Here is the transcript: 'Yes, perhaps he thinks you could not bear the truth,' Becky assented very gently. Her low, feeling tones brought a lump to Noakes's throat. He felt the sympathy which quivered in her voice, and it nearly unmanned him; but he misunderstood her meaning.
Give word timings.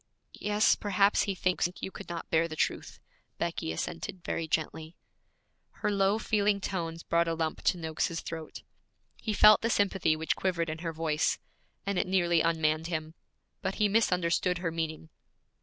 'Yes, 0.33 0.75
perhaps 0.75 1.21
he 1.29 1.35
thinks 1.35 1.69
you 1.79 1.91
could 1.91 2.09
not 2.09 2.27
bear 2.31 2.47
the 2.47 2.55
truth,' 2.55 2.99
Becky 3.37 3.71
assented 3.71 4.23
very 4.23 4.47
gently. 4.47 4.95
Her 5.85 5.91
low, 5.91 6.17
feeling 6.17 6.59
tones 6.59 7.03
brought 7.03 7.27
a 7.27 7.35
lump 7.35 7.61
to 7.65 7.77
Noakes's 7.77 8.21
throat. 8.21 8.63
He 9.15 9.31
felt 9.31 9.61
the 9.61 9.69
sympathy 9.69 10.15
which 10.15 10.35
quivered 10.35 10.71
in 10.71 10.79
her 10.79 10.91
voice, 10.91 11.37
and 11.85 11.99
it 11.99 12.07
nearly 12.07 12.41
unmanned 12.41 12.87
him; 12.87 13.13
but 13.61 13.75
he 13.75 13.87
misunderstood 13.87 14.57
her 14.57 14.71
meaning. 14.71 15.09